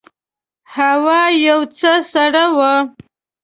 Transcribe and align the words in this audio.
هوا 0.75 1.21
یو 1.47 1.59
څه 1.77 1.91
سړه 2.11 2.45
وه. 2.57 2.73